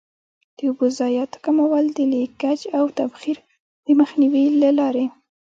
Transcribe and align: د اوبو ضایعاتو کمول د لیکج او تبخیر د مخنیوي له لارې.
د 0.57 0.59
اوبو 0.69 0.85
ضایعاتو 0.99 1.37
کمول 1.45 1.85
د 1.93 1.99
لیکج 2.13 2.59
او 2.77 2.85
تبخیر 2.97 3.37
د 3.85 3.87
مخنیوي 3.99 4.45
له 4.61 4.69
لارې. 4.79 5.05